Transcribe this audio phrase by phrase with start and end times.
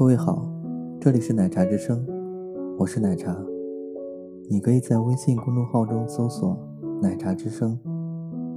[0.00, 0.42] 各位好，
[0.98, 2.02] 这里是奶茶之声，
[2.78, 3.36] 我是奶茶。
[4.48, 6.56] 你可以在微信公众号中搜索
[7.02, 7.78] “奶茶之声”，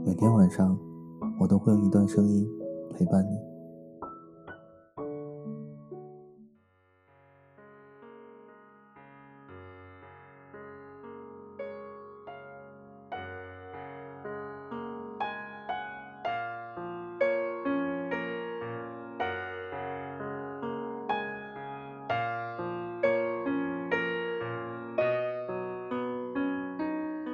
[0.07, 0.79] 每天晚上
[1.41, 2.47] 我都会用一段声音
[2.93, 3.52] 陪伴你。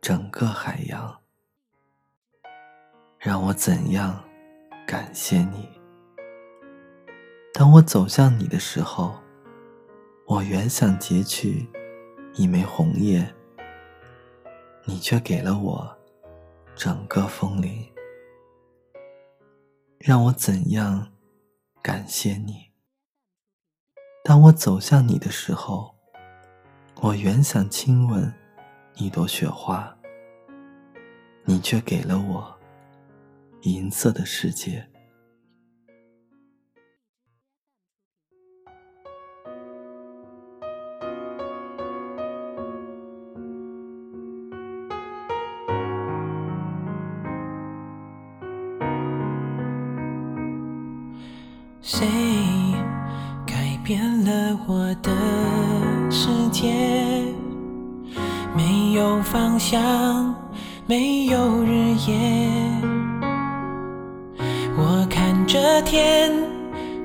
[0.00, 1.20] 整个海洋，
[3.18, 4.24] 让我怎样
[4.86, 5.68] 感谢你？
[7.52, 9.20] 当我走向你的时候，
[10.26, 11.68] 我原想截取
[12.32, 13.30] 一枚红叶，
[14.86, 15.98] 你却给了我
[16.74, 17.86] 整个枫林，
[19.98, 21.12] 让我怎样
[21.82, 22.70] 感谢你？
[24.24, 25.94] 当我走向你的时候，
[27.02, 28.34] 我原想亲吻。
[28.96, 29.96] 一朵雪花，
[31.44, 32.58] 你却给了我
[33.62, 34.86] 银色的世界。
[51.82, 52.06] 谁
[53.46, 55.10] 改变了我的
[56.10, 56.99] 世界？
[58.56, 60.34] 没有方向，
[60.86, 62.16] 没有日夜。
[64.76, 66.32] 我看着天，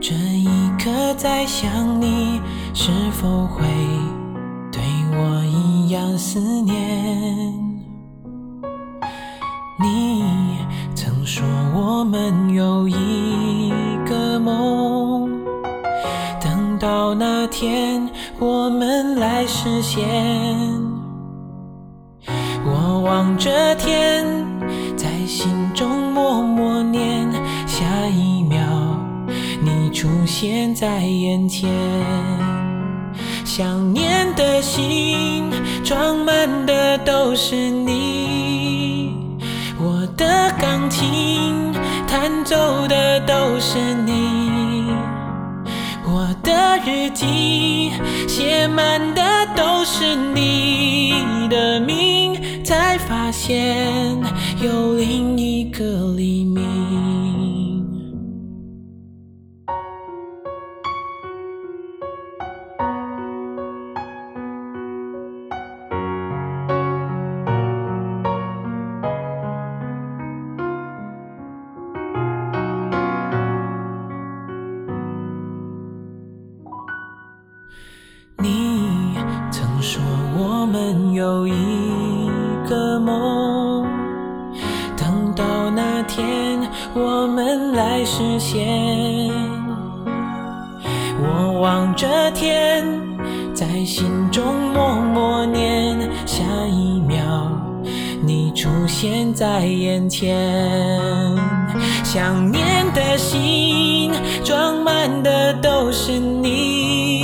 [0.02, 0.48] 这一
[0.80, 2.42] 刻在想你，
[2.74, 3.64] 是否会
[4.72, 7.54] 对我一样思念？
[9.80, 10.24] 你
[10.96, 13.72] 曾说我们有一
[14.08, 15.30] 个梦，
[16.42, 20.85] 等到那天我们来实现。
[23.38, 24.26] 着天，
[24.96, 27.30] 在心中默默念：
[27.68, 28.60] 下一秒
[29.62, 31.70] 你出现在眼前。
[33.44, 35.50] 想念的心
[35.84, 39.14] 装满的都是你，
[39.80, 41.72] 我的钢琴
[42.08, 44.90] 弹奏的都是你，
[46.06, 47.92] 我的日记
[48.28, 49.22] 写满的
[49.56, 52.36] 都是你的名。
[53.08, 54.18] 发现
[54.62, 56.64] 有另一个黎明。
[78.38, 79.16] 你
[79.52, 80.02] 曾说
[80.38, 81.85] 我们有一。
[82.68, 83.86] 个梦，
[84.98, 86.60] 等到那天
[86.94, 88.66] 我们来实现。
[91.22, 92.86] 我望着天，
[93.54, 94.44] 在心中
[94.74, 97.24] 默默念：下一秒
[98.24, 100.36] 你出现在眼前。
[102.04, 104.12] 想念的心
[104.44, 107.15] 装满的都是你，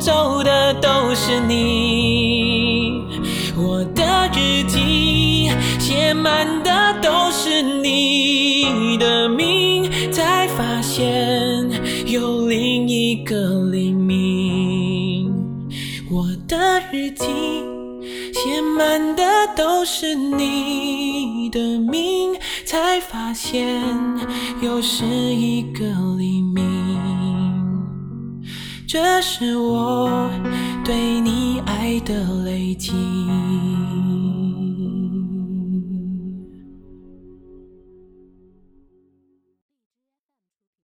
[0.00, 3.04] 走的都是你，
[3.54, 11.04] 我的日记写满的都是你的名，才发现
[12.06, 15.30] 有另一个黎明。
[16.10, 17.26] 我的日记
[18.32, 19.22] 写满的
[19.54, 22.34] 都是你的名，
[22.64, 23.78] 才发现
[24.62, 25.84] 又是一个
[26.16, 26.89] 黎明。
[28.92, 30.28] 这是我
[30.84, 32.92] 对你爱的累积。